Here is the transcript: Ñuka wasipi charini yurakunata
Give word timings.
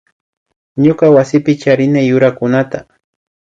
Ñuka 0.83 1.05
wasipi 1.15 1.53
charini 1.61 2.01
yurakunata 2.09 2.79